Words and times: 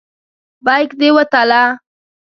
بیک 0.65 0.89
دې 0.99 1.09
وتله. 1.15 1.63